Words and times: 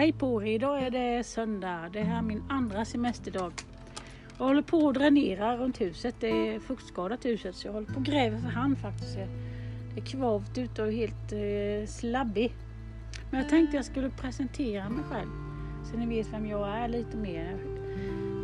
hej 0.00 0.12
på 0.12 0.42
er! 0.42 0.46
Idag 0.46 0.82
är 0.82 0.90
det 0.90 1.26
söndag. 1.26 1.88
Det 1.92 2.02
här 2.02 2.18
är 2.18 2.22
min 2.22 2.42
andra 2.48 2.84
semesterdag. 2.84 3.52
Jag 4.38 4.44
håller 4.44 4.62
på 4.62 4.88
att 4.88 4.94
dränera 4.94 5.56
runt 5.56 5.80
huset. 5.80 6.14
Det 6.20 6.48
är 6.48 6.60
fuktskadat 6.60 7.24
huset 7.24 7.56
så 7.56 7.68
jag 7.68 7.72
håller 7.72 7.86
på 7.86 7.94
och 7.98 8.04
gräver 8.04 8.38
för 8.38 8.48
hand 8.48 8.78
faktiskt. 8.78 9.16
Det 9.94 10.00
är 10.00 10.04
kvavt 10.04 10.58
ute 10.58 10.82
och 10.82 10.92
helt 10.92 11.32
eh, 11.32 11.86
slabbig. 11.86 12.52
Men 13.30 13.40
jag 13.40 13.48
tänkte 13.48 13.76
jag 13.76 13.84
skulle 13.84 14.10
presentera 14.10 14.88
mig 14.88 15.04
själv. 15.04 15.30
Så 15.90 15.98
ni 15.98 16.06
vet 16.06 16.32
vem 16.32 16.46
jag 16.46 16.68
är 16.68 16.88
lite 16.88 17.16
mer. 17.16 17.58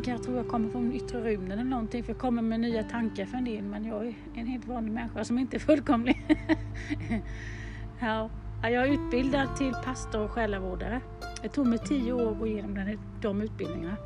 Jag 0.07 0.23
tror 0.23 0.37
jag 0.37 0.49
kommer 0.49 0.71
från 0.71 0.93
yttre 0.93 1.21
rymden 1.21 1.59
eller 1.59 1.71
någonting 1.71 2.05
för 2.05 2.13
jag 2.13 2.21
kommer 2.21 2.43
med 2.43 2.61
nya 2.61 2.83
tankar 2.83 3.27
för 3.27 3.39
en 3.39 3.45
del 3.45 3.63
men 3.63 3.85
jag 3.85 4.07
är 4.07 4.15
en 4.35 4.47
helt 4.47 4.67
vanlig 4.67 4.93
människa 4.93 5.25
som 5.25 5.39
inte 5.39 5.57
är 5.57 5.61
fullkomlig. 5.61 6.37
ja. 8.01 8.31
Jag 8.63 8.73
är 8.73 8.93
utbildad 8.93 9.57
till 9.57 9.75
pastor 9.85 10.21
och 10.21 10.31
själavårdare. 10.31 11.01
Det 11.43 11.49
tog 11.49 11.67
mig 11.67 11.79
tio 11.79 12.13
år 12.13 12.33
att 12.33 12.39
gå 12.39 12.47
igenom 12.47 12.75
den, 12.75 12.99
de 13.23 13.43
utbildningarna. 13.43 13.97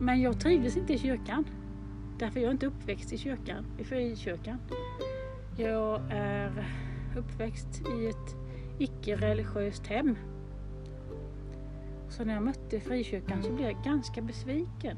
Men 0.00 0.20
jag 0.20 0.40
trivdes 0.40 0.76
inte 0.76 0.92
i 0.92 0.98
kyrkan. 0.98 1.44
Därför 2.18 2.40
jag 2.40 2.48
är 2.48 2.52
inte 2.52 2.66
uppväxt 2.66 3.12
i 3.12 3.18
kyrkan, 3.18 3.64
i 3.78 3.84
frikyrkan. 3.84 4.58
Jag 5.56 6.00
är 6.10 6.68
uppväxt 7.16 7.82
i 7.98 8.06
ett 8.06 8.36
icke-religiöst 8.78 9.86
hem. 9.86 10.16
Så 12.08 12.24
när 12.24 12.34
jag 12.34 12.42
mötte 12.42 12.80
frikyrkan 12.80 13.42
så 13.42 13.52
blev 13.52 13.68
jag 13.68 13.84
ganska 13.84 14.22
besviken. 14.22 14.96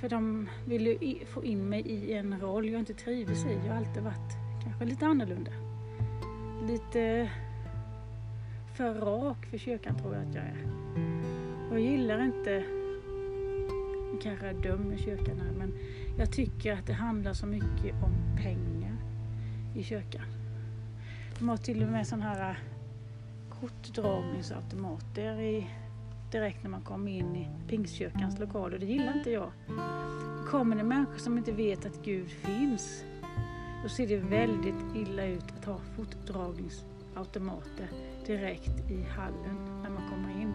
För 0.00 0.08
de 0.08 0.48
ville 0.66 0.98
få 1.26 1.44
in 1.44 1.68
mig 1.68 1.80
i 1.80 2.12
en 2.12 2.40
roll 2.40 2.68
jag 2.68 2.78
inte 2.78 2.94
trivdes 2.94 3.44
i. 3.44 3.58
Jag 3.64 3.72
har 3.72 3.76
alltid 3.76 4.02
varit 4.02 4.62
kanske 4.64 4.84
lite 4.84 5.06
annorlunda 5.06 5.50
lite 6.66 7.30
för 8.80 8.94
rak 8.94 9.46
för 9.46 9.58
kyrkan 9.58 9.98
tror 9.98 10.14
jag 10.14 10.28
att 10.28 10.34
jag 10.34 10.44
är. 10.44 10.56
Jag 11.70 11.80
gillar 11.80 12.24
inte, 12.24 12.64
kanske 14.22 14.46
är 14.46 14.54
dum 14.54 14.92
i 14.92 14.98
kyrkan 14.98 15.40
här, 15.40 15.52
men 15.58 15.72
jag 16.18 16.32
tycker 16.32 16.72
att 16.72 16.86
det 16.86 16.92
handlar 16.92 17.32
så 17.32 17.46
mycket 17.46 17.94
om 18.02 18.36
pengar 18.42 18.96
i 19.76 19.82
kyrkan. 19.82 20.24
De 21.38 21.48
har 21.48 21.56
till 21.56 21.82
och 21.82 21.88
med 21.88 22.06
sådana 22.06 22.24
här 22.24 22.50
äh, 22.50 22.56
kortdragningsautomater 23.60 25.40
i, 25.40 25.66
direkt 26.32 26.62
när 26.62 26.70
man 26.70 26.82
kommer 26.82 27.10
in 27.10 27.36
i 27.36 27.48
Pingstkyrkans 27.68 28.38
lokaler. 28.38 28.78
Det 28.78 28.86
gillar 28.86 29.16
inte 29.16 29.30
jag. 29.30 29.50
Kommer 30.46 30.76
det 30.76 30.84
människor 30.84 31.18
som 31.18 31.38
inte 31.38 31.52
vet 31.52 31.86
att 31.86 32.04
Gud 32.04 32.28
finns 32.30 33.04
då 33.82 33.88
ser 33.88 34.06
det 34.06 34.16
väldigt 34.16 34.96
illa 34.96 35.24
ut 35.24 35.44
att 35.58 35.64
ha 35.64 35.78
automater 37.14 37.88
direkt 38.26 38.90
i 38.90 39.02
hallen 39.02 39.82
när 39.82 39.90
man 39.90 40.08
kommer 40.10 40.42
in. 40.42 40.54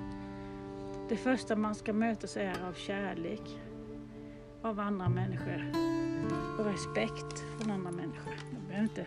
Det 1.10 1.18
första 1.18 1.56
man 1.56 1.76
ska 1.76 1.94
mötas 1.94 2.38
är 2.38 2.64
av 2.68 2.74
kärlek 2.74 3.60
av 4.62 4.80
andra 4.80 5.10
människor 5.10 5.72
och 6.60 6.66
respekt 6.66 7.40
från 7.40 7.72
andra 7.72 7.92
människor. 7.92 8.34
Man 8.54 8.68
behöver 8.68 8.84
inte 8.84 9.06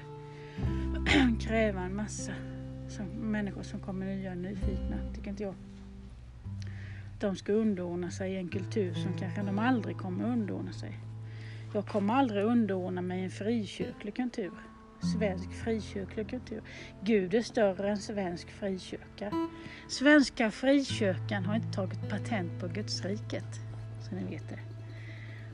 kräva 1.46 1.80
en 1.80 1.96
massa 1.96 2.32
som, 2.88 3.06
människor 3.06 3.62
som 3.62 3.80
kommer 3.80 4.06
nya 4.06 4.30
och 4.30 4.36
nyfikna, 4.36 4.96
tycker 5.14 5.30
inte 5.30 5.42
jag. 5.42 5.54
De 7.20 7.36
ska 7.36 7.52
underordna 7.52 8.10
sig 8.10 8.36
en 8.36 8.48
kultur 8.48 8.94
som 8.94 9.18
kanske 9.18 9.42
de 9.42 9.58
aldrig 9.58 9.96
kommer 9.96 10.24
underordna 10.24 10.72
sig. 10.72 10.98
Jag 11.74 11.86
kommer 11.86 12.14
aldrig 12.14 12.44
underordna 12.44 13.02
mig 13.02 13.24
en 13.24 13.30
frikyrklig 13.30 14.16
kultur. 14.16 14.52
Svensk 15.00 15.52
frikyrklig 15.52 16.30
kultur. 16.30 16.62
Gud 17.02 17.34
är 17.34 17.42
större 17.42 17.90
än 17.90 17.96
svensk 17.96 18.50
frikyrka. 18.50 19.48
Svenska 19.88 20.50
frikyrkan 20.50 21.44
har 21.44 21.54
inte 21.54 21.72
tagit 21.72 22.08
patent 22.08 22.60
på 22.60 22.68
Gudsriket, 22.68 23.60
så 24.08 24.14
ni 24.14 24.24
vet 24.24 24.48
det. 24.48 24.58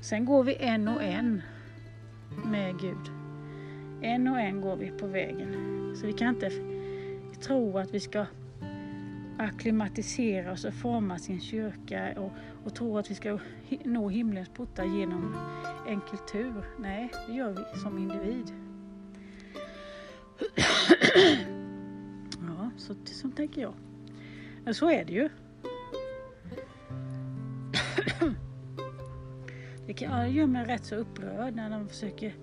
Sen 0.01 0.25
går 0.25 0.45
vi 0.45 0.57
en 0.57 0.89
och 0.89 1.03
en 1.03 1.43
med 2.45 2.81
Gud. 2.81 3.11
En 4.03 4.29
och 4.29 4.41
en 4.41 4.61
går 4.61 4.77
vi 4.77 4.91
på 4.91 5.07
vägen. 5.07 5.55
Så 5.97 6.07
vi 6.07 6.13
kan 6.13 6.29
inte 6.29 6.51
tro 7.41 7.79
att 7.79 7.95
vi 7.95 8.01
ska 8.01 8.27
akklimatisera 9.39 10.53
oss 10.53 10.65
och 10.65 10.75
forma 10.75 11.19
sin 11.19 11.41
kyrka 11.41 12.21
och, 12.21 12.33
och 12.65 12.75
tro 12.75 12.99
att 12.99 13.11
vi 13.11 13.15
ska 13.15 13.39
nå 13.85 14.09
himlens 14.09 14.49
portar 14.49 14.85
genom 14.85 15.37
en 15.89 16.01
kultur. 16.01 16.65
Nej, 16.79 17.11
det 17.27 17.35
gör 17.35 17.51
vi 17.51 17.81
som 17.81 17.99
individ. 17.99 18.53
Ja, 22.47 22.71
så, 22.77 22.95
så 23.05 23.31
tänker 23.31 23.61
jag. 23.61 23.75
Men 24.65 24.75
så 24.75 24.91
är 24.91 25.05
det 25.05 25.13
ju. 25.13 25.29
Det 29.87 29.93
kan, 29.93 30.33
gör 30.33 30.47
mig 30.47 30.65
rätt 30.65 30.85
så 30.85 30.95
upprörd 30.95 31.55
när 31.55 31.71
de 31.71 31.89
försöker 31.89 32.35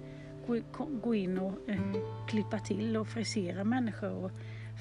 gå, 0.48 0.86
gå 1.04 1.16
in 1.16 1.38
och 1.38 1.70
eh, 1.70 1.82
klippa 2.28 2.60
till 2.60 2.98
och 2.98 3.08
frisera 3.08 3.64
människor 3.64 4.12
och 4.12 4.32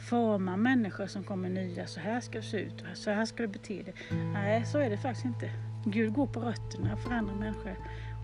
forma 0.08 0.56
människor 0.56 1.06
som 1.06 1.24
kommer 1.24 1.48
nya. 1.48 1.86
Så 1.86 2.00
här 2.00 2.20
ska 2.20 2.38
det 2.38 2.44
se 2.44 2.60
ut 2.60 2.80
och 2.80 2.96
så 2.96 3.10
här 3.10 3.24
ska 3.24 3.42
du 3.42 3.48
bete 3.48 3.82
dig. 3.82 3.94
Nej, 4.32 4.64
så 4.64 4.78
är 4.78 4.90
det 4.90 4.98
faktiskt 4.98 5.24
inte. 5.24 5.50
Gud 5.86 6.12
går 6.12 6.26
på 6.26 6.40
rötterna 6.40 6.92
och 6.94 7.00
förändrar 7.00 7.34
människor 7.34 7.76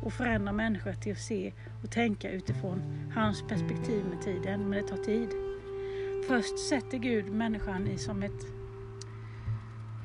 och 0.03 0.13
förändra 0.13 0.53
människor 0.53 0.93
till 0.93 1.13
att 1.13 1.19
se 1.19 1.53
och 1.85 1.91
tänka 1.91 2.31
utifrån 2.31 2.83
hans 3.15 3.43
perspektiv 3.43 4.05
med 4.05 4.23
tiden. 4.23 4.69
Men 4.69 4.83
det 4.83 4.89
tar 4.89 4.97
tid. 4.97 5.29
Först 6.29 6.59
sätter 6.69 6.99
Gud 6.99 7.27
människan 7.27 7.87
i 7.87 7.99
som 7.99 8.23
ett 8.23 8.47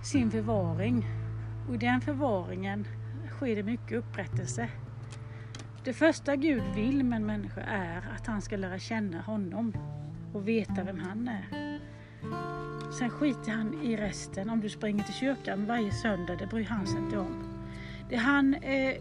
sin 0.04 0.32
förvaring 0.32 1.06
och 1.68 1.76
i 1.76 1.78
den 1.78 2.02
förvaringen 2.02 2.88
sker 3.30 3.56
det 3.56 3.64
mycket 3.64 3.98
upprättelse. 3.98 4.70
Det 5.84 5.94
första 5.94 6.36
Gud 6.36 6.64
vill 6.76 7.04
med 7.04 7.18
en 7.18 7.26
människa 7.26 7.62
är 7.62 7.98
att 8.16 8.28
han 8.28 8.42
ska 8.42 8.58
lära 8.58 8.80
känna 8.80 9.22
honom 9.22 9.74
och 10.34 10.48
veta 10.48 10.84
vem 10.84 11.00
han 11.00 11.28
är. 11.28 11.80
Sen 12.92 13.10
skiter 13.10 13.52
han 13.52 13.82
i 13.84 13.98
resten. 13.98 14.50
Om 14.50 14.62
du 14.62 14.70
springer 14.70 15.04
till 15.04 15.14
kyrkan 15.14 15.66
varje 15.66 15.92
söndag, 15.92 16.36
det 16.36 16.48
bryr 16.48 16.66
han 16.66 16.88
sig 16.88 17.00
inte 17.00 17.18
om. 17.18 17.51
Det 18.12 18.18
han 18.18 18.54
eh, 18.54 18.96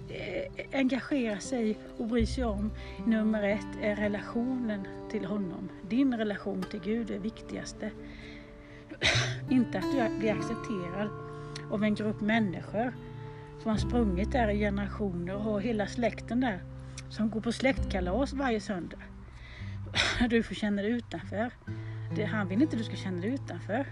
engagerar 0.72 1.38
sig 1.38 1.78
och 1.98 2.06
bryr 2.06 2.26
sig 2.26 2.44
om, 2.44 2.70
nummer 3.06 3.42
ett, 3.42 3.66
är 3.82 3.96
relationen 3.96 4.86
till 5.10 5.24
honom. 5.24 5.68
Din 5.88 6.14
relation 6.14 6.64
till 6.70 6.80
Gud 6.80 7.10
är 7.10 7.18
viktigaste. 7.18 7.90
inte 9.50 9.78
att 9.78 9.92
du 9.92 10.18
blir 10.18 10.32
accepterad 10.32 11.08
av 11.70 11.84
en 11.84 11.94
grupp 11.94 12.20
människor 12.20 12.92
som 13.62 13.70
har 13.70 13.78
sprungit 13.78 14.32
där 14.32 14.48
i 14.48 14.58
generationer 14.58 15.34
och 15.34 15.42
har 15.42 15.60
hela 15.60 15.86
släkten 15.86 16.40
där 16.40 16.62
som 17.08 17.30
går 17.30 17.40
på 17.40 17.52
släktkalas 17.52 18.32
varje 18.32 18.60
söndag. 18.60 18.98
Du 20.30 20.42
får 20.42 20.54
känna 20.54 20.82
dig 20.82 20.90
utanför. 20.90 21.50
Det, 22.16 22.24
han 22.24 22.48
vill 22.48 22.62
inte 22.62 22.76
att 22.76 22.82
du 22.82 22.84
ska 22.84 22.96
känna 22.96 23.20
dig 23.20 23.30
utanför. 23.30 23.86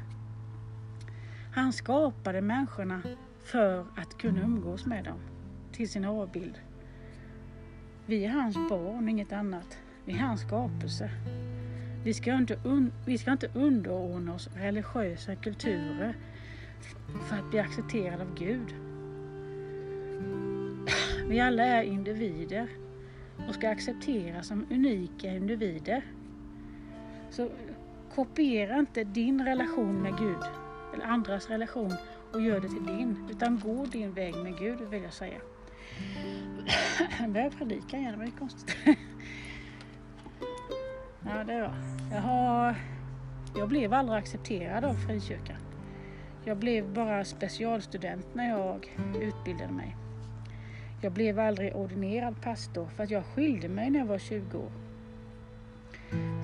Han 1.55 1.73
skapade 1.73 2.41
människorna 2.41 3.03
för 3.51 3.87
att 3.97 4.19
kunna 4.19 4.43
umgås 4.43 4.87
med 4.87 5.05
dem 5.05 5.21
till 5.73 5.89
sin 5.89 6.05
avbild. 6.05 6.59
Vi 8.07 8.25
är 8.25 8.29
hans 8.29 8.57
barn, 8.69 9.09
inget 9.09 9.33
annat. 9.33 9.79
Vi 10.05 10.13
är 10.13 10.19
hans 10.19 10.41
skapelse. 10.41 11.11
Vi 12.05 12.15
ska 12.15 12.35
inte, 12.35 12.59
un, 12.65 12.93
vi 13.07 13.19
ska 13.19 13.33
inte 13.33 13.51
underordna 13.55 14.35
oss 14.35 14.49
religiösa 14.55 15.37
kulturer 15.37 16.17
för 17.29 17.37
att 17.37 17.51
bli 17.51 17.59
accepterade 17.59 18.23
av 18.23 18.35
Gud. 18.35 18.75
Vi 21.29 21.41
alla 21.41 21.65
är 21.65 21.83
individer 21.83 22.69
och 23.49 23.55
ska 23.55 23.71
accepteras 23.71 24.47
som 24.47 24.67
unika 24.71 25.31
individer. 25.31 26.05
Så 27.31 27.51
kopiera 28.15 28.79
inte 28.79 29.05
din 29.05 29.45
relation 29.45 30.03
med 30.03 30.19
Gud 30.19 30.43
eller 30.95 31.05
andras 31.05 31.49
relation 31.49 31.93
och 32.33 32.41
gör 32.41 32.61
det 32.61 32.69
till 32.69 32.87
din, 32.87 33.29
utan 33.31 33.61
gå 33.65 33.85
din 33.85 34.13
väg 34.13 34.35
med 34.37 34.59
Gud 34.59 34.81
vill 34.91 35.03
jag 35.03 35.13
säga. 35.13 35.39
Jag 37.21 37.31
börjar 37.31 37.51
predika 37.51 37.97
igen, 37.97 38.13
det 38.13 38.19
var 38.19 38.25
ju 38.25 38.31
konstigt. 38.31 38.77
Ja, 41.25 41.45
det 41.45 41.61
var. 41.61 41.75
Jag, 42.11 42.21
har, 42.21 42.75
jag 43.57 43.69
blev 43.69 43.95
aldrig 43.95 44.19
accepterad 44.19 44.85
av 44.85 44.95
frikyrkan. 44.95 45.57
Jag 46.45 46.57
blev 46.57 46.93
bara 46.93 47.25
specialstudent 47.25 48.35
när 48.35 48.49
jag 48.49 48.97
utbildade 49.21 49.73
mig. 49.73 49.97
Jag 51.03 51.13
blev 51.13 51.39
aldrig 51.39 51.77
ordinerad 51.77 52.43
pastor 52.43 52.87
för 52.87 53.05
att 53.05 53.11
jag 53.11 53.25
skilde 53.25 53.69
mig 53.69 53.91
när 53.91 53.99
jag 53.99 54.07
var 54.07 54.19
20 54.19 54.59
år. 54.59 54.73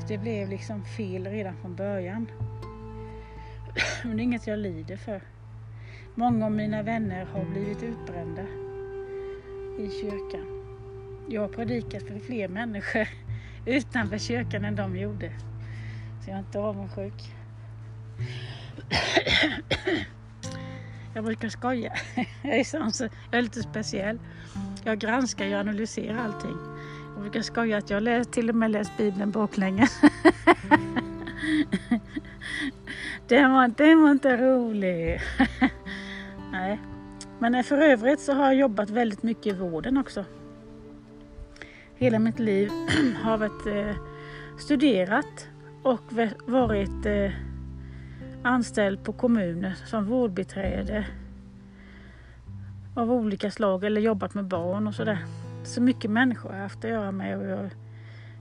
Så 0.01 0.07
det 0.09 0.19
blev 0.19 0.49
liksom 0.49 0.85
fel 0.85 1.27
redan 1.27 1.57
från 1.57 1.77
början. 1.77 2.31
Men 4.05 4.17
det 4.17 4.23
är 4.23 4.25
inget 4.25 4.47
jag 4.47 4.59
lider 4.59 4.97
för. 4.97 5.34
Många 6.17 6.47
av 6.47 6.53
mina 6.53 6.83
vänner 6.83 7.25
har 7.25 7.45
blivit 7.45 7.83
utbrända 7.83 8.43
i 9.79 9.91
kyrkan. 10.01 10.47
Jag 11.29 11.41
har 11.41 11.49
predikat 11.49 12.03
för 12.03 12.19
fler 12.19 12.49
människor 12.49 13.09
utanför 13.67 14.19
kyrkan 14.19 14.65
än 14.65 14.77
de 14.77 14.97
gjorde. 14.97 15.33
Så 16.25 16.31
jag 16.31 16.35
är 16.35 16.39
inte 16.39 16.59
avundsjuk. 16.59 17.35
Jag 21.15 21.25
brukar 21.25 21.49
skoja. 21.49 21.93
Jag 22.43 22.59
är, 22.59 22.65
sån, 22.65 22.93
så, 22.93 23.05
jag 23.05 23.39
är 23.39 23.43
lite 23.43 23.63
speciell. 23.63 24.19
Jag 24.85 24.99
granskar 24.99 25.47
och 25.47 25.61
analyserar 25.61 26.19
allting. 26.19 26.57
Jag 27.15 27.21
brukar 27.21 27.43
skoja 27.43 27.79
att 27.79 27.91
jag 27.91 28.03
läst, 28.03 28.33
till 28.33 28.49
och 28.49 28.55
med 28.55 28.71
läst 28.71 28.97
Bibeln 28.97 29.31
baklänges. 29.31 30.01
den, 33.29 33.53
var, 33.53 33.69
den 33.69 34.03
var 34.03 34.11
inte 34.11 34.37
rolig. 34.37 35.21
Men 37.51 37.65
för 37.65 37.79
övrigt 37.79 38.21
så 38.21 38.33
har 38.33 38.45
jag 38.45 38.55
jobbat 38.55 38.91
väldigt 38.91 39.23
mycket 39.23 39.47
i 39.47 39.57
vården 39.57 39.97
också. 39.97 40.25
Hela 41.95 42.19
mitt 42.19 42.39
liv 42.39 42.71
har 43.23 43.39
varit 43.39 43.67
eh, 43.67 43.97
studerat 44.59 45.49
och 45.83 46.01
varit 46.47 47.07
eh, 47.07 47.33
anställd 48.43 49.05
på 49.05 49.13
kommuner 49.13 49.75
som 49.87 50.07
vårdbiträde 50.07 51.07
av 52.97 53.13
olika 53.13 53.51
slag 53.51 53.85
eller 53.85 54.01
jobbat 54.01 54.35
med 54.35 54.45
barn 54.45 54.87
och 54.87 54.95
sådär. 54.95 55.19
Så 55.65 55.83
mycket 55.83 56.11
människor 56.11 56.49
har 56.49 56.57
jag 56.57 56.63
haft 56.63 56.85
att 56.85 56.91
göra 56.91 57.13
med 57.13 57.39
och 57.39 57.47
jag 57.47 57.71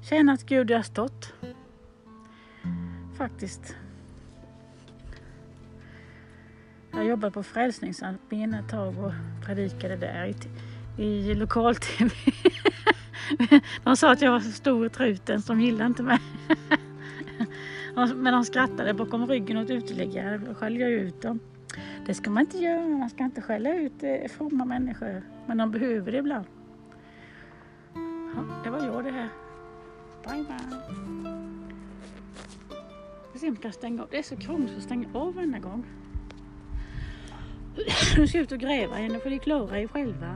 känner 0.01 0.33
att 0.33 0.43
Gud 0.45 0.71
har 0.71 0.81
stått. 0.81 1.33
Faktiskt. 3.17 3.75
Jag 6.95 7.05
jobbade 7.05 7.31
på 7.31 7.43
Frälsningsarmén 7.43 8.53
ett 8.53 8.69
tag 8.69 8.99
och 8.99 9.11
predikade 9.45 9.95
där 9.95 10.33
i, 10.97 11.03
i 11.03 11.35
lokal-tv. 11.35 12.11
De 13.83 13.97
sa 13.97 14.11
att 14.11 14.21
jag 14.21 14.31
var 14.31 14.39
så 14.39 14.51
stor 14.51 14.85
i 14.85 14.89
truten 14.89 15.41
så 15.41 15.53
de 15.53 15.61
gillade 15.61 15.85
inte 15.85 16.03
mig. 16.03 16.19
Men 17.95 18.33
de 18.33 18.45
skrattade 18.45 18.93
bakom 18.93 19.27
ryggen 19.27 19.57
åt 19.57 19.69
uteliggare. 19.69 20.37
Då 20.37 20.53
skällde 20.53 20.79
jag 20.79 20.91
ut 20.91 21.21
dem. 21.21 21.39
Det 22.05 22.13
ska 22.13 22.29
man 22.29 22.41
inte 22.41 22.57
göra. 22.57 22.87
Man 22.87 23.09
ska 23.09 23.23
inte 23.23 23.41
skälla 23.41 23.75
ut 23.75 24.03
eh, 24.03 24.29
fromma 24.37 24.65
människor. 24.65 25.23
Men 25.45 25.57
de 25.57 25.71
behöver 25.71 26.11
det 26.11 26.17
ibland. 26.17 26.45
Ja, 28.35 28.61
det 28.63 28.69
var 28.69 28.83
jag 28.83 29.03
det 29.03 29.11
här. 29.11 29.29
Bye 30.23 30.43
bye. 30.43 30.79
Jag 33.31 33.41
se 33.41 33.47
om 33.47 33.53
jag 33.53 33.61
kan 33.61 33.73
stänga 33.73 34.01
av. 34.01 34.07
Det 34.11 34.17
är 34.17 34.23
så 34.23 34.35
krångligt 34.35 34.77
att 34.77 34.83
stänga 34.83 35.07
av 35.13 35.33
varenda 35.35 35.59
gång. 35.59 35.85
Nu 38.17 38.27
ska 38.27 38.37
jag 38.37 38.43
ut 38.43 38.51
och 38.51 38.59
gräva 38.59 38.95
henne 38.95 39.19
för 39.19 39.29
ni 39.29 39.39
klarar 39.39 39.77
ju 39.77 39.87
själva. 39.87 40.35